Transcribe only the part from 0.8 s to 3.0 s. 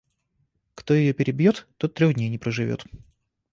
ее перебьет, тот трех дней не проживет.